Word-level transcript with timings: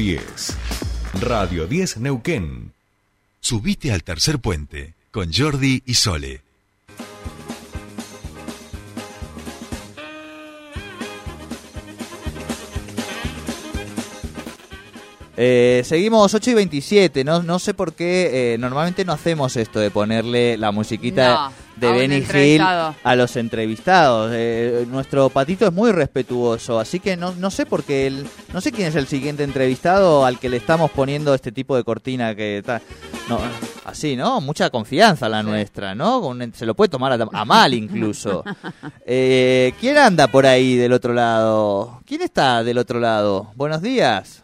10. 0.00 0.22
Radio 1.20 1.66
10 1.66 1.98
Neuquén. 1.98 2.72
Subite 3.40 3.92
al 3.92 4.02
tercer 4.02 4.38
puente 4.38 4.94
con 5.10 5.30
Jordi 5.30 5.82
y 5.84 5.92
Sole. 5.92 6.40
Eh, 15.42 15.80
seguimos 15.86 16.34
8 16.34 16.50
y 16.50 16.54
27, 16.54 17.24
no, 17.24 17.42
no 17.42 17.58
sé 17.58 17.72
por 17.72 17.94
qué, 17.94 18.52
eh, 18.54 18.58
normalmente 18.58 19.06
no 19.06 19.14
hacemos 19.14 19.56
esto 19.56 19.80
de 19.80 19.90
ponerle 19.90 20.58
la 20.58 20.70
musiquita 20.70 21.28
No, 21.48 21.52
de 21.76 21.92
Benny 21.92 22.16
Hill 22.16 22.60
a 22.60 23.16
los 23.16 23.36
entrevistados. 23.36 24.30
Eh, 24.34 24.84
nuestro 24.90 25.30
patito 25.30 25.66
es 25.66 25.72
muy 25.72 25.92
respetuoso, 25.92 26.78
así 26.78 27.00
que 27.00 27.16
no, 27.16 27.32
no 27.36 27.50
sé 27.50 27.64
por 27.64 27.84
qué, 27.84 28.06
el- 28.08 28.26
no 28.52 28.60
sé 28.60 28.70
quién 28.70 28.88
es 28.88 28.96
el 28.96 29.06
siguiente 29.06 29.42
entrevistado 29.42 30.26
al 30.26 30.38
que 30.38 30.50
le 30.50 30.58
estamos 30.58 30.90
poniendo 30.90 31.32
este 31.32 31.52
tipo 31.52 31.74
de 31.74 31.84
cortina 31.84 32.34
que 32.34 32.58
está... 32.58 32.82
No, 33.26 33.38
así, 33.86 34.16
¿no? 34.16 34.42
Mucha 34.42 34.68
confianza 34.68 35.26
la 35.30 35.42
nuestra, 35.42 35.94
¿no? 35.94 36.20
Con- 36.20 36.52
se 36.52 36.66
lo 36.66 36.74
puede 36.74 36.90
tomar 36.90 37.12
a, 37.18 37.26
a 37.32 37.44
mal 37.46 37.72
incluso. 37.72 38.44
Eh, 39.06 39.72
¿Quién 39.80 39.96
anda 39.98 40.26
por 40.28 40.44
ahí 40.46 40.76
del 40.76 40.92
otro 40.92 41.12
lado? 41.14 42.00
¿Quién 42.06 42.20
está 42.22 42.62
del 42.62 42.76
otro 42.78 43.00
lado? 43.00 43.50
Buenos 43.56 43.80
días. 43.82 44.42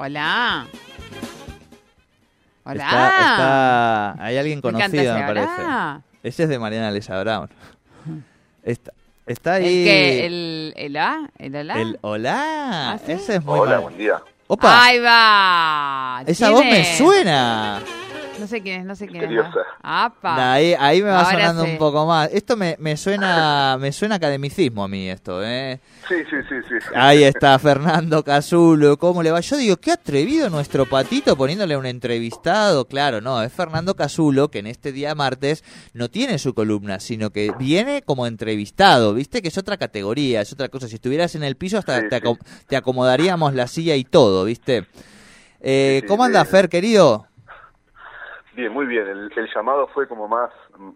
Hola. 0.00 0.64
Hola. 2.62 2.84
Está, 2.84 3.08
está- 4.12 4.24
hay 4.24 4.36
alguien 4.38 4.58
Me 4.58 4.62
conocido, 4.62 5.02
ese 5.02 5.12
me 5.14 5.26
parece. 5.26 5.48
hola. 5.58 6.02
Ese 6.22 6.42
es 6.44 6.48
de 6.48 6.58
Mariana 6.60 6.90
Lesa 6.92 7.20
Brown. 7.20 7.48
Está, 8.62 8.92
está 9.26 9.56
¿El 9.58 9.64
ahí. 9.64 9.84
qué? 9.84 10.26
¿El, 10.26 10.74
el 10.76 10.96
A? 10.98 11.28
¿El 11.38 11.56
hola? 11.56 11.80
el 11.80 11.98
hola. 12.02 12.90
¿Ah, 12.92 12.98
sí? 13.04 13.10
Ese 13.12 13.36
es 13.36 13.44
muy 13.44 13.58
Hola, 13.58 13.78
buen 13.78 13.96
día. 13.98 14.22
Opa, 14.46 14.84
Ahí 14.84 14.98
va. 15.00 16.22
esa 16.26 16.46
¿Quién 16.46 16.56
voz 16.58 16.64
me 16.66 16.96
suena. 16.96 17.80
No 18.38 18.46
sé 18.46 18.62
quién 18.62 18.80
es, 18.80 18.86
no 18.86 18.94
sé 18.94 19.06
quién 19.08 19.24
es. 19.24 19.30
Nah, 19.82 20.52
ahí, 20.52 20.74
ahí 20.78 21.02
me 21.02 21.10
va 21.10 21.20
Ahora 21.20 21.32
sonando 21.32 21.64
sí. 21.64 21.70
un 21.72 21.78
poco 21.78 22.06
más. 22.06 22.30
Esto 22.32 22.56
me, 22.56 22.76
me 22.78 22.96
suena 22.96 23.76
me 23.80 23.92
suena 23.92 24.16
academicismo 24.16 24.84
a 24.84 24.88
mí 24.88 25.08
esto, 25.08 25.44
¿eh? 25.44 25.80
Sí, 26.08 26.14
sí, 26.30 26.36
sí, 26.48 26.54
sí. 26.68 26.74
Ahí 26.94 27.24
está 27.24 27.58
Fernando 27.58 28.24
Casulo, 28.24 28.98
¿cómo 28.98 29.22
le 29.22 29.30
va? 29.30 29.40
Yo 29.40 29.56
digo, 29.56 29.76
qué 29.76 29.92
atrevido 29.92 30.50
nuestro 30.50 30.86
patito 30.86 31.36
poniéndole 31.36 31.76
un 31.76 31.86
entrevistado. 31.86 32.86
Claro, 32.86 33.20
no, 33.20 33.42
es 33.42 33.52
Fernando 33.52 33.94
Casulo 33.94 34.50
que 34.50 34.60
en 34.60 34.66
este 34.66 34.92
día 34.92 35.14
martes 35.14 35.64
no 35.92 36.08
tiene 36.10 36.38
su 36.38 36.54
columna, 36.54 37.00
sino 37.00 37.30
que 37.30 37.52
viene 37.58 38.02
como 38.02 38.26
entrevistado, 38.26 39.14
¿viste? 39.14 39.42
Que 39.42 39.48
es 39.48 39.58
otra 39.58 39.76
categoría, 39.76 40.40
es 40.40 40.52
otra 40.52 40.68
cosa. 40.68 40.88
Si 40.88 40.96
estuvieras 40.96 41.34
en 41.34 41.42
el 41.42 41.56
piso 41.56 41.78
hasta 41.78 42.00
Sí, 42.00 42.08
te, 42.08 42.20
sí. 42.20 42.38
te 42.66 42.76
acomodaríamos 42.76 43.54
la 43.54 43.66
silla 43.66 43.96
y 43.96 44.04
todo, 44.04 44.44
¿viste? 44.44 44.86
Eh, 45.60 46.02
¿Cómo 46.06 46.24
anda. 46.24 46.44
Fer, 46.44 46.68
querido? 46.68 47.27
Bien, 48.58 48.72
muy 48.72 48.86
bien. 48.86 49.06
El, 49.06 49.30
llamado 49.54 49.86
fue 49.94 50.08
como 50.08 50.26
más, 50.26 50.50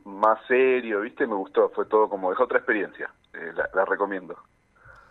más 0.04 0.36
serio, 0.48 1.02
¿viste? 1.02 1.28
Me 1.28 1.36
gustó. 1.36 1.70
Fue 1.72 1.86
todo 1.86 2.08
como, 2.08 2.32
es 2.32 2.40
otra 2.40 2.58
experiencia. 2.58 3.08
Eh, 3.32 3.52
la, 3.54 3.70
la 3.72 3.84
recomiendo. 3.84 4.34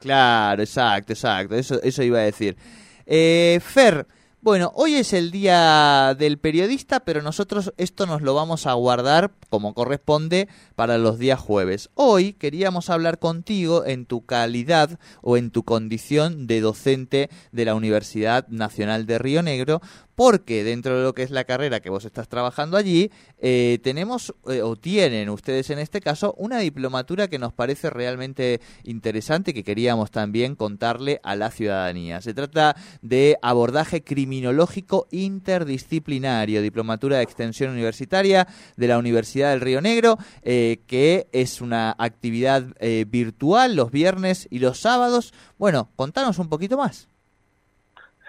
Claro, 0.01 0.61
exacto, 0.61 1.13
exacto. 1.13 1.55
Eso, 1.55 1.81
eso 1.81 2.03
iba 2.03 2.17
a 2.17 2.23
decir. 2.23 2.57
Eh, 3.05 3.57
Fer, 3.63 4.05
bueno, 4.41 4.69
hoy 4.75 4.95
es 4.95 5.13
el 5.13 5.31
día 5.31 6.13
del 6.13 6.39
periodista, 6.39 6.99
pero 6.99 7.21
nosotros 7.21 7.73
esto 7.77 8.05
nos 8.05 8.21
lo 8.21 8.35
vamos 8.35 8.67
a 8.67 8.73
guardar 8.73 9.31
como 9.51 9.73
corresponde 9.73 10.47
para 10.75 10.97
los 10.97 11.19
días 11.19 11.37
jueves. 11.37 11.89
Hoy 11.95 12.31
queríamos 12.31 12.89
hablar 12.89 13.19
contigo 13.19 13.85
en 13.85 14.05
tu 14.05 14.25
calidad 14.25 14.97
o 15.21 15.35
en 15.35 15.51
tu 15.51 15.63
condición 15.63 16.47
de 16.47 16.61
docente 16.61 17.29
de 17.51 17.65
la 17.65 17.75
Universidad 17.75 18.47
Nacional 18.47 19.05
de 19.05 19.19
Río 19.19 19.43
Negro, 19.43 19.81
porque 20.15 20.63
dentro 20.63 20.97
de 20.97 21.03
lo 21.03 21.13
que 21.13 21.23
es 21.23 21.31
la 21.31 21.43
carrera 21.43 21.79
que 21.79 21.89
vos 21.89 22.05
estás 22.05 22.29
trabajando 22.29 22.77
allí, 22.77 23.11
eh, 23.39 23.79
tenemos 23.83 24.33
eh, 24.47 24.61
o 24.61 24.75
tienen 24.75 25.29
ustedes 25.29 25.69
en 25.69 25.79
este 25.79 25.99
caso 25.99 26.33
una 26.37 26.59
diplomatura 26.59 27.27
que 27.27 27.39
nos 27.39 27.53
parece 27.53 27.89
realmente 27.89 28.61
interesante 28.83 29.53
que 29.53 29.63
queríamos 29.63 30.11
también 30.11 30.55
contarle 30.55 31.19
a 31.23 31.35
la 31.35 31.51
ciudadanía. 31.51 32.21
Se 32.21 32.33
trata 32.33 32.75
de 33.01 33.37
abordaje 33.41 34.03
criminológico 34.03 35.07
interdisciplinario, 35.11 36.61
diplomatura 36.61 37.17
de 37.17 37.23
extensión 37.23 37.71
universitaria 37.71 38.47
de 38.77 38.87
la 38.87 38.97
Universidad 38.97 39.40
del 39.49 39.61
Río 39.61 39.81
Negro, 39.81 40.17
eh, 40.43 40.79
que 40.87 41.27
es 41.31 41.61
una 41.61 41.95
actividad 41.97 42.63
eh, 42.79 43.05
virtual 43.07 43.75
los 43.75 43.91
viernes 43.91 44.47
y 44.51 44.59
los 44.59 44.79
sábados. 44.79 45.33
Bueno, 45.57 45.89
contanos 45.95 46.39
un 46.39 46.49
poquito 46.49 46.77
más. 46.77 47.09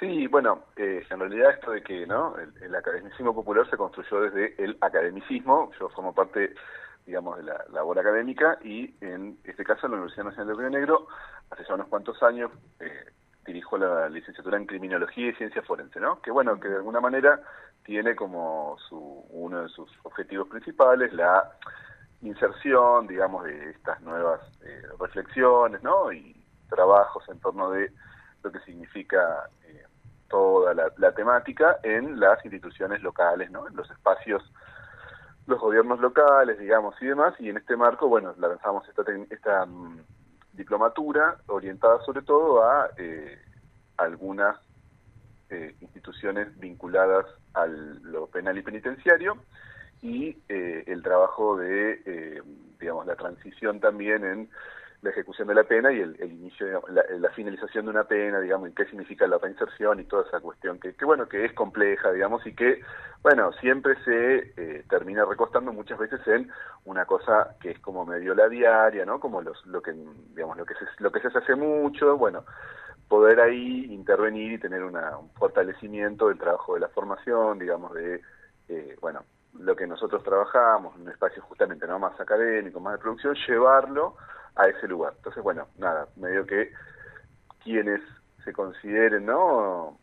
Sí, 0.02 0.26
bueno, 0.26 0.64
eh, 0.76 1.04
en 1.08 1.20
realidad 1.20 1.52
esto 1.52 1.70
de 1.70 1.80
que 1.80 2.06
no 2.08 2.34
el, 2.36 2.52
el 2.60 2.74
academicismo 2.74 3.32
popular 3.32 3.70
se 3.70 3.76
construyó 3.76 4.22
desde 4.22 4.54
el 4.62 4.76
academicismo. 4.80 5.70
Yo 5.78 5.88
formo 5.90 6.12
parte, 6.12 6.54
digamos, 7.06 7.36
de 7.36 7.44
la 7.44 7.64
labor 7.72 8.00
académica 8.00 8.58
y 8.64 8.92
en 9.00 9.38
este 9.44 9.62
caso 9.62 9.86
en 9.86 9.92
la 9.92 9.98
Universidad 9.98 10.24
Nacional 10.24 10.48
de 10.48 10.60
Río 10.60 10.70
Negro, 10.70 11.06
hace 11.50 11.62
ya 11.68 11.74
unos 11.74 11.86
cuantos 11.86 12.20
años, 12.20 12.50
eh, 12.80 13.12
dirijo 13.46 13.78
la 13.78 14.08
licenciatura 14.08 14.56
en 14.56 14.66
Criminología 14.66 15.28
y 15.28 15.34
Ciencia 15.34 15.62
Forense, 15.62 16.00
¿no? 16.00 16.20
Que 16.20 16.32
bueno, 16.32 16.58
que 16.58 16.68
de 16.68 16.76
alguna 16.76 17.00
manera 17.00 17.40
tiene 17.84 18.15
como 18.15 18.76
su, 18.88 18.98
uno 19.31 19.62
de 19.62 19.69
sus 19.69 19.91
objetivos 20.04 20.48
principales 20.48 21.12
la 21.12 21.53
inserción, 22.22 23.06
digamos, 23.06 23.44
de 23.44 23.70
estas 23.70 24.00
nuevas 24.03 24.41
eh, 24.65 24.82
reflexiones, 24.98 25.82
¿no? 25.82 26.12
Y 26.12 26.37
trabajos 26.69 27.25
en 27.28 27.41
torno 27.41 27.71
de 27.71 27.92
lo 28.42 28.53
que 28.53 28.60
significa 28.60 29.48
eh, 29.65 29.84
toda 30.28 30.75
la, 30.75 31.12
temática 31.12 31.78
en 31.82 32.19
las 32.19 32.42
instituciones 32.44 33.03
locales, 33.03 33.50
¿no? 33.50 33.66
En 33.66 33.76
los 33.76 33.91
espacios, 33.91 34.42
los 35.47 35.60
gobiernos 35.60 36.00
locales, 36.00 36.59
digamos, 36.59 36.94
y 37.00 37.06
demás. 37.06 37.34
Y 37.41 37.50
en 37.50 37.56
este 37.56 37.76
marco, 37.76 38.09
bueno, 38.09 38.34
lanzamos 38.38 38.88
esta, 38.88 39.03
esta 39.31 39.66
mm, 39.66 40.00
diplomatura 40.53 41.37
orientada 41.48 42.00
sobre 42.04 42.22
todo 42.22 42.65
a 42.65 42.88
eh, 42.97 43.38
algunas 43.97 44.56
eh, 45.52 45.74
instituciones 45.80 46.58
vinculadas 46.58 47.26
a 47.54 47.66
lo 47.66 48.26
penal 48.26 48.58
y 48.58 48.62
penitenciario 48.62 49.36
y 50.02 50.36
eh, 50.48 50.84
el 50.86 51.02
trabajo 51.02 51.56
de, 51.56 52.02
eh, 52.04 52.42
digamos, 52.80 53.06
la 53.06 53.14
transición 53.14 53.78
también 53.78 54.24
en 54.24 54.48
la 55.02 55.10
ejecución 55.10 55.48
de 55.48 55.54
la 55.54 55.64
pena 55.64 55.92
y 55.92 56.00
el, 56.00 56.16
inicio, 56.20 56.66
digamos, 56.66 56.91
la, 56.91 57.02
la 57.18 57.30
finalización 57.30 57.84
de 57.84 57.91
una 57.91 58.04
pena, 58.04 58.41
digamos, 58.41 58.68
y 58.68 58.72
qué 58.72 58.84
significa 58.86 59.26
la 59.26 59.38
reinserción 59.38 59.98
y 60.00 60.04
toda 60.04 60.24
esa 60.26 60.41
cuestión 60.41 60.78
que, 60.78 60.94
que 60.94 61.04
bueno, 61.04 61.28
que 61.28 61.44
es 61.44 61.52
compleja, 61.52 62.12
digamos, 62.12 62.46
y 62.46 62.54
que, 62.54 62.80
bueno, 63.22 63.52
siempre 63.54 63.96
se 64.04 64.52
eh, 64.56 64.84
termina 64.88 65.24
recostando 65.24 65.72
muchas 65.72 65.98
veces 65.98 66.20
en 66.26 66.50
una 66.84 67.04
cosa 67.04 67.56
que 67.60 67.72
es 67.72 67.80
como 67.80 68.06
medio 68.06 68.34
la 68.34 68.48
diaria, 68.48 69.04
¿no? 69.04 69.18
Como 69.18 69.42
los, 69.42 69.64
lo 69.66 69.82
que, 69.82 69.92
digamos, 70.34 70.56
lo 70.56 70.64
que 70.64 70.74
se, 70.74 70.84
lo 70.98 71.10
que 71.10 71.20
se 71.20 71.28
hace 71.36 71.56
mucho, 71.56 72.16
bueno, 72.16 72.44
poder 73.12 73.40
ahí 73.40 73.92
intervenir 73.92 74.52
y 74.52 74.58
tener 74.58 74.82
una, 74.82 75.18
un 75.18 75.28
fortalecimiento 75.32 76.28
del 76.28 76.38
trabajo 76.38 76.72
de 76.72 76.80
la 76.80 76.88
formación, 76.88 77.58
digamos, 77.58 77.92
de, 77.92 78.22
eh, 78.70 78.96
bueno, 79.02 79.22
lo 79.52 79.76
que 79.76 79.86
nosotros 79.86 80.24
trabajamos, 80.24 80.96
un 80.96 81.10
espacio 81.10 81.42
justamente 81.42 81.86
no 81.86 81.98
más 81.98 82.18
académico, 82.18 82.80
más 82.80 82.94
de 82.94 83.00
producción, 83.00 83.36
llevarlo 83.46 84.16
a 84.56 84.66
ese 84.66 84.88
lugar. 84.88 85.12
Entonces, 85.14 85.42
bueno, 85.42 85.66
nada, 85.76 86.08
medio 86.16 86.46
que 86.46 86.72
quienes 87.62 88.00
se 88.46 88.54
consideren, 88.54 89.26
¿no? 89.26 89.98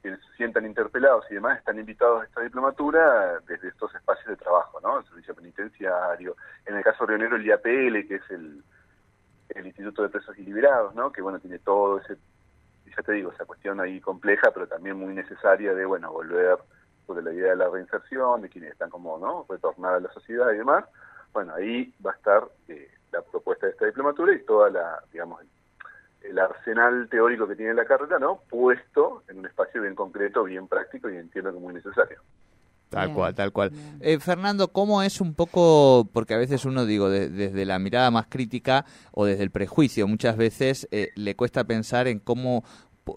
que 0.00 0.10
se 0.10 0.36
sientan 0.36 0.64
interpelados 0.64 1.24
y 1.28 1.34
demás 1.34 1.58
están 1.58 1.80
invitados 1.80 2.22
a 2.22 2.24
esta 2.26 2.40
diplomatura 2.40 3.40
desde 3.48 3.66
estos 3.66 3.92
espacios 3.96 4.28
de 4.28 4.36
trabajo, 4.36 4.80
¿no? 4.80 5.00
El 5.00 5.06
servicio 5.06 5.34
penitenciario, 5.34 6.36
en 6.66 6.76
el 6.76 6.84
caso 6.84 7.04
rionero 7.04 7.34
el 7.34 7.46
IAPL, 7.46 8.06
que 8.06 8.14
es 8.14 8.30
el, 8.30 8.62
el 9.54 9.66
Instituto 9.66 10.02
de 10.02 10.08
Presos 10.08 10.38
y 10.38 10.42
Liberados, 10.42 10.94
¿no? 10.94 11.12
Que 11.12 11.22
bueno, 11.22 11.38
tiene 11.38 11.58
todo 11.58 11.98
ese, 11.98 12.16
ya 12.96 13.02
te 13.02 13.12
digo, 13.12 13.32
esa 13.32 13.44
cuestión 13.44 13.80
ahí 13.80 14.00
compleja, 14.00 14.50
pero 14.52 14.66
también 14.66 14.96
muy 14.96 15.14
necesaria 15.14 15.74
de, 15.74 15.84
bueno, 15.84 16.12
volver 16.12 16.58
sobre 17.06 17.22
la 17.22 17.32
idea 17.32 17.50
de 17.50 17.56
la 17.56 17.68
reinserción, 17.68 18.42
de 18.42 18.48
quienes 18.48 18.72
están 18.72 18.90
como, 18.90 19.18
¿no? 19.18 19.46
Retornar 19.48 19.94
a 19.94 20.00
la 20.00 20.12
sociedad 20.12 20.50
y 20.52 20.58
demás. 20.58 20.84
Bueno, 21.32 21.54
ahí 21.54 21.92
va 22.04 22.12
a 22.12 22.14
estar 22.14 22.48
eh, 22.68 22.90
la 23.10 23.22
propuesta 23.22 23.66
de 23.66 23.72
esta 23.72 23.86
diplomatura 23.86 24.34
y 24.34 24.44
toda 24.44 24.70
la, 24.70 25.02
digamos, 25.12 25.40
el, 26.22 26.38
arsenal 26.38 27.08
teórico 27.10 27.46
que 27.46 27.56
tiene 27.56 27.74
la 27.74 27.84
carrera, 27.84 28.18
¿no? 28.18 28.40
Puesto 28.48 29.22
en 29.28 29.38
un 29.38 29.46
espacio 29.46 29.82
bien 29.82 29.94
concreto, 29.94 30.44
bien 30.44 30.68
práctico 30.68 31.08
y 31.10 31.16
entiendo 31.16 31.52
que 31.52 31.58
muy 31.58 31.74
necesario. 31.74 32.20
Tal 32.92 33.12
cual, 33.14 33.34
tal 33.34 33.52
cual. 33.52 33.72
Eh, 34.00 34.18
Fernando, 34.20 34.68
¿cómo 34.68 35.02
es 35.02 35.20
un 35.20 35.34
poco, 35.34 36.08
porque 36.12 36.34
a 36.34 36.38
veces 36.38 36.64
uno, 36.64 36.84
digo, 36.86 37.08
de- 37.08 37.28
desde 37.30 37.64
la 37.64 37.78
mirada 37.78 38.10
más 38.10 38.26
crítica 38.28 38.84
o 39.12 39.24
desde 39.24 39.42
el 39.44 39.50
prejuicio, 39.50 40.06
muchas 40.06 40.36
veces 40.36 40.86
eh, 40.90 41.08
le 41.16 41.34
cuesta 41.34 41.64
pensar 41.64 42.06
en 42.06 42.18
cómo 42.18 42.64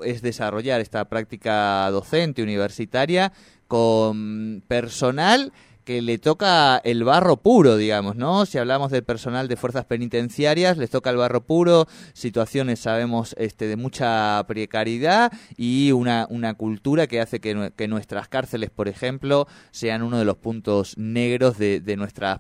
es 0.04 0.22
desarrollar 0.22 0.82
esta 0.82 1.06
práctica 1.06 1.90
docente 1.92 2.42
universitaria 2.42 3.32
con 3.68 4.64
personal 4.68 5.52
que 5.86 6.02
le 6.02 6.18
toca 6.18 6.78
el 6.84 7.04
barro 7.04 7.38
puro, 7.38 7.78
digamos, 7.78 8.16
¿no? 8.16 8.46
Si 8.46 8.58
hablamos 8.58 8.92
del 8.92 9.04
personal 9.04 9.48
de 9.48 9.56
fuerzas 9.56 9.86
penitenciarias, 9.86 10.78
les 10.78 10.90
toca 10.90 11.12
el 11.12 11.18
barro 11.18 11.46
puro, 11.46 11.88
situaciones, 12.14 12.80
sabemos, 12.80 13.36
este, 13.38 13.68
de 13.68 13.78
mucha 13.78 14.44
precariedad 14.48 15.32
y 15.56 15.92
una, 15.92 16.28
una 16.30 16.56
cultura 16.56 17.08
que 17.08 17.22
hace 17.22 17.40
que, 17.40 17.72
que 17.76 17.88
nuestras 17.88 18.28
cárceles, 18.28 18.72
por 18.72 18.88
ejemplo, 18.88 19.48
sean 19.72 20.02
uno 20.02 20.18
de 20.18 20.26
los 20.26 20.38
puntos 20.38 20.98
negros 20.98 21.58
de, 21.58 21.80
de 21.80 21.96
nuestras 21.96 22.40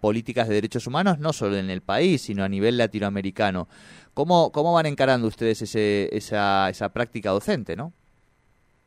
políticas 0.00 0.48
de 0.48 0.54
derechos 0.54 0.86
humanos, 0.86 1.18
no 1.18 1.32
solo 1.32 1.58
en 1.58 1.68
el 1.70 1.82
país, 1.82 2.22
sino 2.22 2.44
a 2.44 2.48
nivel 2.48 2.78
latinoamericano. 2.78 3.68
¿Cómo, 4.14 4.50
cómo 4.50 4.72
van 4.72 4.86
encarando 4.86 5.28
ustedes 5.28 5.60
ese, 5.60 6.08
esa, 6.12 6.70
esa 6.70 6.88
práctica 6.88 7.30
docente, 7.30 7.76
no? 7.76 7.92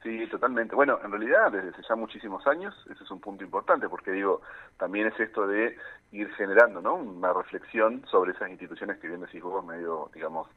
Sí, 0.01 0.27
totalmente. 0.27 0.75
Bueno, 0.75 0.97
en 1.03 1.11
realidad 1.11 1.51
desde 1.51 1.73
ya 1.87 1.95
muchísimos 1.95 2.47
años, 2.47 2.73
ese 2.89 3.03
es 3.03 3.11
un 3.11 3.19
punto 3.19 3.43
importante, 3.43 3.89
porque 3.89 4.11
digo, 4.11 4.41
también 4.77 5.07
es 5.07 5.19
esto 5.19 5.45
de 5.45 5.77
ir 6.13 6.29
generando, 6.35 6.81
¿no? 6.81 6.95
Una 6.95 7.33
reflexión 7.33 8.05
sobre 8.09 8.31
esas 8.31 8.49
instituciones 8.49 8.97
que 8.99 9.09
bien 9.09 9.19
decís 9.19 9.41
vos, 9.43 9.65
medio, 9.65 10.09
digamos, 10.13 10.47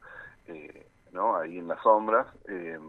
eh, 0.47 0.87
¿no? 1.11 1.35
Ahí 1.35 1.57
en 1.57 1.67
las 1.67 1.81
sombras, 1.81 2.25
eh, 2.47 2.79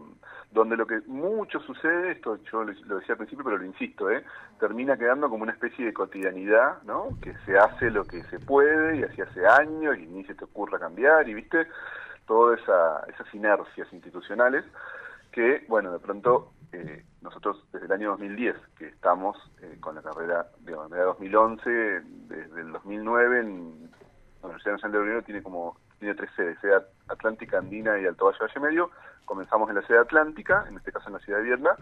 donde 0.49 0.77
lo 0.77 0.87
que 0.87 1.01
mucho 1.07 1.59
sucede, 1.59 2.13
esto 2.13 2.39
yo 2.49 2.63
lo 2.63 2.99
decía 2.99 3.13
al 3.13 3.17
principio, 3.17 3.43
pero 3.43 3.57
lo 3.57 3.65
insisto, 3.65 4.09
¿eh? 4.09 4.23
Termina 4.57 4.97
quedando 4.97 5.29
como 5.29 5.43
una 5.43 5.51
especie 5.51 5.85
de 5.85 5.93
cotidianidad, 5.93 6.81
¿no? 6.83 7.09
Que 7.21 7.33
se 7.45 7.57
hace 7.57 7.91
lo 7.91 8.05
que 8.05 8.23
se 8.23 8.39
puede 8.39 8.97
y 8.97 9.03
así 9.03 9.21
hace 9.21 9.45
años 9.45 9.97
y 9.97 10.05
ni 10.07 10.23
se 10.23 10.35
te 10.35 10.45
ocurra 10.45 10.79
cambiar 10.79 11.27
y, 11.27 11.33
¿viste? 11.33 11.67
Todas 12.25 12.61
esa, 12.61 13.05
esas 13.09 13.31
inercias 13.35 13.91
institucionales 13.91 14.63
que, 15.35 15.65
bueno, 15.67 15.91
de 15.91 15.99
pronto 15.99 16.53
eh, 16.71 17.03
nosotros 17.21 17.61
desde 17.73 17.87
el 17.87 17.91
año 17.91 18.11
2010 18.11 18.55
que 18.77 18.87
estamos 18.87 19.35
eh, 19.61 19.77
con 19.81 19.93
la 19.93 20.01
carrera, 20.01 20.47
de 20.59 20.71
la 20.71 21.03
2011, 21.03 21.69
desde 21.69 22.61
el 22.61 22.71
2009 22.71 23.39
en 23.41 23.91
la 24.41 24.47
Universidad 24.47 24.75
Nacional 24.75 24.91
de 24.93 24.99
Unión 24.99 25.23
tiene 25.25 25.43
como 25.43 25.77
tiene 25.99 26.15
tres 26.15 26.29
sedes, 26.37 26.57
sede 26.61 26.81
Atlántica, 27.09 27.57
Andina 27.57 27.99
y 27.99 28.05
Alto 28.05 28.25
Valle 28.25 28.37
Valle 28.39 28.59
Medio. 28.61 28.91
Comenzamos 29.25 29.67
en 29.69 29.75
la 29.75 29.85
sede 29.85 29.97
Atlántica, 29.97 30.65
en 30.69 30.77
este 30.77 30.93
caso 30.93 31.07
en 31.07 31.13
la 31.15 31.19
ciudad 31.19 31.39
de 31.39 31.45
Vierna, 31.45 31.75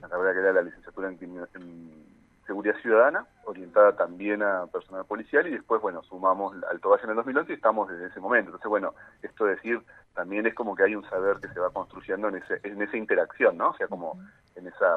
la 0.00 0.08
carrera 0.08 0.32
que 0.32 0.38
era 0.38 0.52
la 0.52 0.62
licenciatura 0.62 1.08
en, 1.08 1.18
en 1.20 2.06
Seguridad 2.48 2.80
Ciudadana, 2.80 3.26
orientada 3.44 3.94
también 3.94 4.42
a 4.42 4.66
personal 4.68 5.04
policial, 5.04 5.46
y 5.46 5.50
después, 5.50 5.82
bueno, 5.82 6.02
sumamos 6.02 6.56
Alto 6.70 6.88
Valle 6.88 7.04
en 7.04 7.10
el 7.10 7.16
2011 7.16 7.52
y 7.52 7.56
estamos 7.56 7.90
desde 7.90 8.06
ese 8.06 8.20
momento. 8.20 8.48
Entonces, 8.48 8.70
bueno, 8.70 8.94
esto 9.22 9.44
de 9.44 9.56
decir, 9.56 9.82
también 10.14 10.46
es 10.46 10.54
como 10.54 10.74
que 10.74 10.84
hay 10.84 10.94
un 10.94 11.04
saber 11.10 11.36
que 11.40 11.48
se 11.48 11.60
va 11.60 11.68
construyendo 11.68 12.28
en, 12.28 12.36
ese, 12.36 12.58
en 12.62 12.80
esa 12.80 12.96
interacción, 12.96 13.58
¿no? 13.58 13.68
O 13.68 13.74
sea, 13.74 13.86
como 13.86 14.18
en 14.56 14.66
esa 14.66 14.96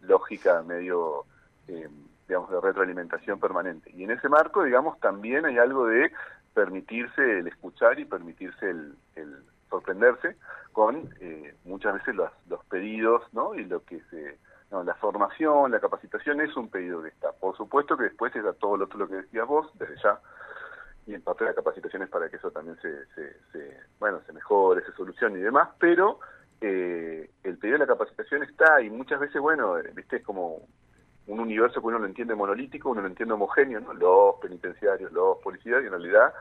lógica 0.00 0.64
medio, 0.64 1.26
eh, 1.68 1.88
digamos, 2.26 2.50
de 2.50 2.60
retroalimentación 2.60 3.38
permanente. 3.38 3.92
Y 3.94 4.02
en 4.02 4.10
ese 4.10 4.28
marco, 4.28 4.64
digamos, 4.64 4.98
también 4.98 5.46
hay 5.46 5.58
algo 5.58 5.86
de 5.86 6.10
permitirse 6.54 7.38
el 7.38 7.46
escuchar 7.46 8.00
y 8.00 8.04
permitirse 8.04 8.68
el, 8.68 8.96
el 9.14 9.44
sorprenderse 9.68 10.36
con 10.72 11.08
eh, 11.20 11.54
muchas 11.64 11.94
veces 11.94 12.16
los, 12.16 12.32
los 12.48 12.64
pedidos, 12.64 13.22
¿no? 13.32 13.54
Y 13.54 13.64
lo 13.64 13.84
que 13.84 14.00
se 14.10 14.38
no, 14.70 14.84
la 14.84 14.94
formación, 14.94 15.72
la 15.72 15.80
capacitación 15.80 16.40
es 16.40 16.56
un 16.56 16.68
pedido 16.68 17.02
que 17.02 17.08
está. 17.08 17.32
Por 17.32 17.56
supuesto 17.56 17.96
que 17.96 18.04
después 18.04 18.34
está 18.34 18.52
todo 18.52 18.76
lo 18.76 18.84
otro 18.84 18.98
lo 18.98 19.08
que 19.08 19.16
decías 19.16 19.46
vos, 19.46 19.70
desde 19.78 19.96
ya, 20.02 20.20
y 21.06 21.14
en 21.14 21.22
parte 21.22 21.44
la 21.44 21.54
capacitación 21.54 22.02
es 22.02 22.08
para 22.08 22.28
que 22.28 22.36
eso 22.36 22.50
también 22.50 22.76
se, 22.80 23.06
se, 23.14 23.80
bueno, 23.98 24.20
se 24.26 24.32
mejore, 24.32 24.84
se 24.84 24.92
solucione 24.92 25.38
y 25.38 25.42
demás, 25.42 25.70
pero 25.78 26.20
eh, 26.60 27.30
el 27.42 27.58
pedido 27.58 27.78
de 27.78 27.86
la 27.86 27.92
capacitación 27.92 28.42
está 28.42 28.80
y 28.80 28.90
muchas 28.90 29.18
veces, 29.18 29.40
bueno, 29.40 29.78
eh, 29.78 29.90
viste, 29.94 30.16
es 30.16 30.24
como 30.24 30.62
un 31.26 31.40
universo 31.40 31.80
que 31.80 31.86
uno 31.86 31.98
lo 31.98 32.06
entiende 32.06 32.34
monolítico, 32.34 32.90
uno 32.90 33.00
lo 33.00 33.08
entiende 33.08 33.34
homogéneo, 33.34 33.80
¿no? 33.80 33.94
Los 33.94 34.36
penitenciarios, 34.40 35.10
los 35.12 35.38
policías, 35.38 35.82
y 35.82 35.86
en 35.86 35.92
realidad 35.92 36.32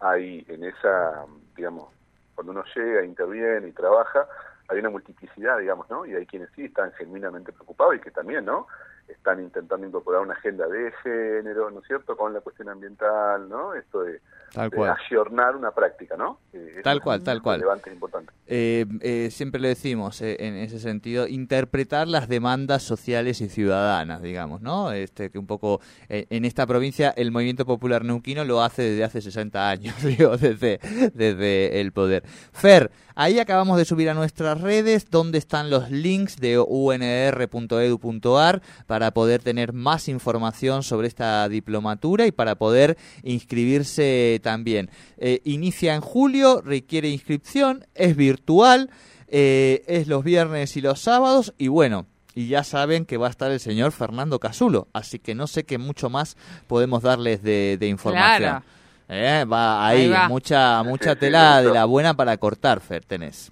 hay 0.00 0.44
en 0.48 0.64
esa, 0.64 1.24
digamos, 1.56 1.88
cuando 2.34 2.52
uno 2.52 2.64
llega, 2.74 3.04
interviene 3.04 3.68
y 3.68 3.72
trabaja, 3.72 4.26
hay 4.70 4.78
una 4.78 4.90
multiplicidad, 4.90 5.58
digamos, 5.58 5.88
¿no? 5.90 6.06
Y 6.06 6.14
hay 6.14 6.26
quienes 6.26 6.48
sí 6.54 6.64
están 6.64 6.92
genuinamente 6.92 7.52
preocupados 7.52 7.96
y 7.96 8.00
que 8.00 8.10
también, 8.10 8.44
¿no? 8.44 8.66
Están 9.08 9.40
intentando 9.40 9.84
incorporar 9.86 10.22
una 10.22 10.34
agenda 10.34 10.68
de 10.68 10.92
género, 11.02 11.70
¿no 11.70 11.80
es 11.80 11.86
cierto?, 11.88 12.16
con 12.16 12.32
la 12.32 12.40
cuestión 12.40 12.68
ambiental, 12.68 13.48
¿no? 13.48 13.74
Esto 13.74 14.02
de, 14.02 14.20
Tal 14.54 14.70
de 14.70 14.76
cual. 14.76 14.96
ayornar 15.08 15.56
una 15.56 15.72
práctica, 15.72 16.16
¿no? 16.16 16.38
Eh, 16.52 16.80
Tal 16.84 17.00
cual, 17.02 17.22
tal 17.24 17.42
cual. 17.42 17.56
relevante 17.60 17.90
e 17.90 17.92
importante. 17.94 18.32
Eh, 18.46 18.86
eh, 19.00 19.28
siempre 19.32 19.60
le 19.60 19.68
decimos 19.68 20.20
eh, 20.22 20.36
en 20.40 20.54
ese 20.56 20.78
sentido 20.78 21.26
interpretar 21.26 22.06
las 22.08 22.28
demandas 22.28 22.82
sociales 22.82 23.40
y 23.40 23.48
ciudadanas 23.48 24.22
digamos 24.22 24.60
no 24.60 24.90
este 24.90 25.30
que 25.30 25.38
un 25.38 25.46
poco 25.46 25.80
eh, 26.08 26.26
en 26.30 26.44
esta 26.44 26.66
provincia 26.66 27.10
el 27.16 27.30
movimiento 27.30 27.64
popular 27.64 28.04
neuquino 28.04 28.44
lo 28.44 28.60
hace 28.62 28.82
desde 28.82 29.04
hace 29.04 29.20
60 29.20 29.70
años 29.70 29.94
digo 30.02 30.36
desde 30.36 30.80
desde 31.14 31.80
el 31.80 31.92
poder 31.92 32.24
Fer 32.52 32.90
ahí 33.20 33.38
acabamos 33.38 33.76
de 33.76 33.84
subir 33.84 34.08
a 34.08 34.14
nuestras 34.14 34.62
redes 34.62 35.10
donde 35.10 35.36
están 35.36 35.68
los 35.68 35.90
links 35.90 36.38
de 36.38 36.58
unr.edu.ar 36.58 38.62
para 38.86 39.10
poder 39.10 39.42
tener 39.42 39.74
más 39.74 40.08
información 40.08 40.82
sobre 40.82 41.06
esta 41.06 41.46
diplomatura 41.50 42.26
y 42.26 42.32
para 42.32 42.54
poder 42.54 42.96
inscribirse 43.22 44.40
también 44.42 44.88
Eh, 45.18 45.42
inicia 45.44 45.94
en 45.94 46.00
julio 46.00 46.62
requiere 46.64 47.10
inscripción 47.10 47.84
es 47.94 48.16
virtual 48.16 48.88
eh, 49.28 49.84
es 49.86 50.08
los 50.08 50.24
viernes 50.24 50.78
y 50.78 50.80
los 50.80 51.00
sábados 51.00 51.52
y 51.58 51.68
bueno, 51.68 52.06
y 52.34 52.48
ya 52.48 52.64
saben 52.64 53.04
que 53.04 53.18
va 53.18 53.26
a 53.26 53.30
estar 53.30 53.50
el 53.50 53.60
señor 53.60 53.92
Fernando 53.92 54.38
Casulo, 54.38 54.88
así 54.94 55.18
que 55.18 55.34
no 55.34 55.46
sé 55.46 55.64
qué 55.64 55.76
mucho 55.76 56.08
más 56.08 56.38
podemos 56.66 57.02
darles 57.02 57.42
de, 57.42 57.76
de 57.78 57.88
información. 57.88 58.62
Eh, 59.12 59.44
va 59.44 59.86
ahí, 59.86 60.02
Ahí 60.04 60.08
va. 60.10 60.28
mucha 60.28 60.82
mucha 60.84 61.14
sí, 61.14 61.18
tela 61.20 61.58
sí, 61.60 61.66
de 61.66 61.74
la 61.74 61.84
buena 61.84 62.14
para 62.14 62.36
cortar, 62.36 62.80
Fer, 62.80 63.04
tenés. 63.04 63.50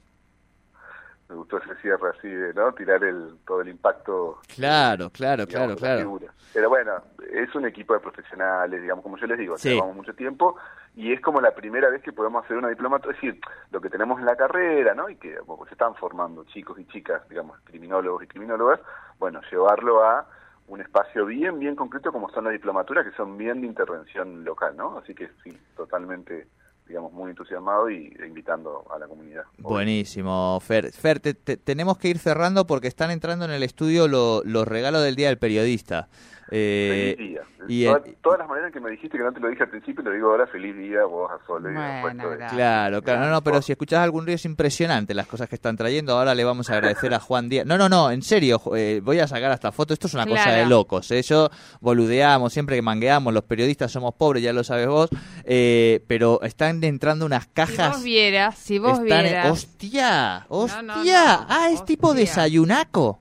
Me 1.29 1.35
gustó 1.35 1.59
ese 1.59 1.75
cierre 1.83 2.11
así 2.17 2.29
de, 2.29 2.55
¿no? 2.55 2.73
Tirar 2.73 3.03
el, 3.05 3.35
todo 3.47 3.61
el 3.61 3.69
impacto 3.69 4.39
Claro, 4.55 5.11
claro, 5.11 5.47
claro, 5.47 5.47
digamos, 5.47 5.77
claro. 5.77 5.99
figura. 5.99 6.33
Pero 6.55 6.69
bueno, 6.71 6.93
es 7.33 7.53
un 7.55 7.67
equipo 7.67 7.93
de 7.93 8.01
profesionales, 8.01 8.81
digamos, 8.81 9.03
como 9.03 9.19
yo 9.19 9.27
les 9.27 9.39
digo, 9.39 9.59
Sí. 9.59 9.71
llevamos 9.71 9.97
mucho 9.97 10.15
tiempo 10.15 10.57
y 10.97 11.13
es 11.13 11.21
como 11.21 11.41
la 11.41 11.51
primera 11.51 11.91
vez 11.91 12.03
que 12.03 12.13
podemos 12.13 12.45
hacer 12.45 12.57
una 12.57 12.69
diplomatura, 12.69 13.15
es 13.15 13.21
decir, 13.21 13.41
lo 13.73 13.81
que 13.81 13.91
tenemos 13.91 14.19
en 14.21 14.27
la 14.27 14.37
carrera, 14.37 14.95
¿no? 14.95 15.11
Y 15.11 15.17
que 15.17 15.39
bueno, 15.41 15.65
se 15.67 15.73
están 15.73 15.95
formando 15.97 16.45
chicos 16.45 16.79
y 16.79 16.87
chicas, 16.87 17.29
digamos, 17.29 17.59
criminólogos 17.65 18.23
y 18.23 18.27
criminólogas, 18.29 18.81
bueno, 19.19 19.41
llevarlo 19.51 20.03
a 20.05 20.25
un 20.69 20.81
espacio 20.81 21.25
bien, 21.27 21.59
bien 21.59 21.75
concreto 21.75 22.13
como 22.13 22.31
son 22.31 22.45
las 22.45 22.53
diplomaturas, 22.53 23.05
que 23.05 23.17
son 23.17 23.37
bien 23.37 23.61
de 23.61 23.67
intervención 23.67 24.45
local, 24.45 24.77
¿no? 24.77 24.99
Así 24.99 25.15
que 25.15 25.29
sí, 25.43 25.51
totalmente, 25.77 26.47
digamos, 26.87 27.13
muy 27.13 27.31
entusiasmado 27.31 27.89
y 27.91 28.15
e 28.21 28.27
invitando 28.27 28.85
a 28.95 28.99
la 28.99 29.07
comunidad. 29.07 29.45
Buenísimo, 29.59 30.59
Fer. 30.61 30.93
Fer, 30.93 31.21
te- 31.21 31.35
te- 31.35 31.57
tenemos 31.57 31.97
que 31.99 32.09
ir 32.09 32.19
cerrando 32.19 32.67
porque 32.67 32.89
están 32.89 33.11
entrando 33.11 33.45
en 33.47 33.51
el 33.51 33.63
estudio 33.63 34.09
lo- 34.09 34.43
los 34.45 34.69
regalos 34.69 35.03
del 35.03 35.17
Día 35.17 35.29
del 35.29 35.39
Periodista. 35.39 36.09
Eh, 36.51 37.15
Feliz 37.17 37.29
día. 37.31 37.41
y 37.69 37.85
Toda- 37.85 38.03
el- 38.07 38.17
todas 38.23 38.39
las 38.39 38.49
maneras 38.49 38.73
que 38.73 38.81
me 38.81 38.91
dijiste 38.91 39.19
que 39.19 39.25
no 39.25 39.33
te 39.33 39.41
lo 39.41 39.49
dije 39.49 39.63
al 39.65 39.69
principio, 39.71 40.03
lo 40.03 40.11
digo 40.13 40.31
ahora, 40.31 40.47
feliz 40.47 40.75
día, 40.77 41.05
vos 41.05 41.31
a 41.31 41.45
Sole. 41.47 41.71
Bueno, 42.01 42.31
de-. 42.31 42.47
Claro, 42.47 43.03
claro, 43.03 43.21
no, 43.27 43.31
no, 43.31 43.43
pero 43.43 43.61
si 43.61 43.73
escuchás 43.73 44.01
algún 44.01 44.25
ruido 44.25 44.37
es 44.37 44.45
impresionante 44.47 45.13
las 45.15 45.27
cosas 45.27 45.49
que 45.49 45.57
están 45.57 45.77
trayendo. 45.77 46.17
Ahora 46.17 46.35
le 46.35 46.45
vamos 46.45 46.71
a 46.71 46.75
agradecer 46.75 47.13
a 47.13 47.21
Juan 47.21 47.49
Díaz. 47.49 47.67
No, 47.67 47.77
no, 47.77 47.89
no, 47.89 48.11
en 48.11 48.23
serio, 48.23 48.61
eh, 48.75 49.01
voy 49.05 49.19
a 49.21 49.27
sacar 49.29 49.51
hasta 49.51 49.73
foto. 49.73 49.93
Esto 49.93 50.07
es 50.07 50.15
una 50.15 50.27
cosa 50.27 50.51
de 50.53 50.65
locos. 50.67 51.11
¿eh? 51.11 51.23
Yo 51.23 51.51
boludeamos, 51.81 52.53
siempre 52.53 52.77
que 52.77 52.83
mangueamos, 52.83 53.35
los 53.35 53.45
periodistas 53.45 53.93
somos 53.93 54.15
pobres, 54.15 54.43
ya 54.43 54.53
lo 54.53 54.65
sabes 54.65 54.87
vos. 54.89 55.11
eh, 55.45 56.05
pero 56.07 56.41
están 56.43 56.83
entrando 56.85 57.25
unas 57.27 57.45
Si 57.45 57.51
cajas. 57.53 57.93
vos 57.97 58.03
vieras, 58.05 58.59
si 58.59 58.79
vos 58.79 58.99
están- 59.01 59.25
vieras. 59.25 59.51
¡Hostia! 59.51 60.47
¡Hostia! 60.49 60.83
no, 60.83 61.05
no, 61.05 61.47
ah, 61.49 61.69
es 61.73 61.85
tipo 61.85 62.15
desayunaco. 62.15 63.21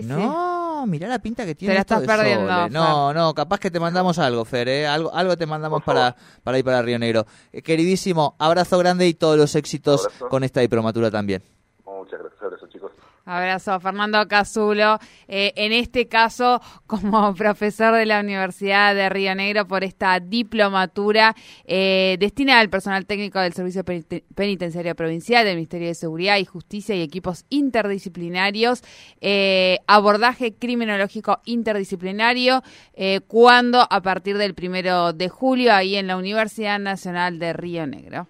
Sí, 0.00 0.02
sí. 0.02 0.08
No, 0.08 0.86
mirá 0.86 1.06
la 1.06 1.18
pinta 1.18 1.44
que 1.44 1.54
tiene 1.54 1.74
la 1.74 1.80
esto 1.80 1.94
estás 1.94 2.08
de 2.08 2.22
perdiendo, 2.22 2.50
Sole. 2.50 2.70
No, 2.70 3.12
no, 3.12 3.34
capaz 3.34 3.60
que 3.60 3.70
te 3.70 3.78
mandamos 3.78 4.18
algo, 4.18 4.44
Fer, 4.44 4.68
¿eh? 4.68 4.86
Algo, 4.86 5.14
algo 5.14 5.36
te 5.36 5.44
mandamos 5.44 5.82
para, 5.82 6.16
para 6.42 6.58
ir 6.58 6.64
para 6.64 6.80
Río 6.80 6.98
Negro. 6.98 7.26
Eh, 7.52 7.60
queridísimo, 7.62 8.34
abrazo 8.38 8.78
grande 8.78 9.06
y 9.06 9.14
todos 9.14 9.36
los 9.36 9.54
éxitos 9.54 10.08
con 10.30 10.44
esta 10.44 10.60
diplomatura 10.60 11.10
también. 11.10 11.42
Muchas 11.84 12.20
gracias, 12.20 12.42
abrazo 12.42 12.66
chicos. 12.68 12.92
Abrazo, 13.24 13.78
Fernando 13.80 14.26
Casulo. 14.26 14.98
Eh, 15.28 15.52
en 15.56 15.72
este 15.72 16.08
caso, 16.08 16.60
como 16.86 17.34
profesor 17.34 17.94
de 17.94 18.06
la 18.06 18.20
Universidad 18.20 18.94
de 18.94 19.08
Río 19.08 19.34
Negro, 19.34 19.66
por 19.66 19.84
esta 19.84 20.18
diplomatura 20.20 21.34
eh, 21.64 22.16
destinada 22.18 22.60
al 22.60 22.70
personal 22.70 23.06
técnico 23.06 23.38
del 23.40 23.52
Servicio 23.52 23.84
Peniten- 23.84 24.24
Penitenciario 24.34 24.94
Provincial, 24.94 25.44
del 25.44 25.56
Ministerio 25.56 25.88
de 25.88 25.94
Seguridad 25.94 26.38
y 26.38 26.44
Justicia 26.44 26.94
y 26.94 27.02
equipos 27.02 27.44
interdisciplinarios, 27.48 28.82
eh, 29.20 29.78
abordaje 29.86 30.54
criminológico 30.54 31.40
interdisciplinario, 31.44 32.62
eh, 32.94 33.20
cuando 33.26 33.86
a 33.88 34.00
partir 34.02 34.36
del 34.38 34.54
primero 34.54 35.12
de 35.12 35.28
julio, 35.28 35.72
ahí 35.72 35.96
en 35.96 36.06
la 36.06 36.16
Universidad 36.16 36.78
Nacional 36.78 37.38
de 37.38 37.52
Río 37.52 37.86
Negro. 37.86 38.28